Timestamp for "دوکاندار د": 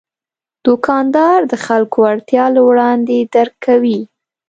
0.65-1.53